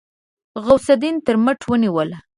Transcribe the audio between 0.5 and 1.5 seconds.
غوث الدين تر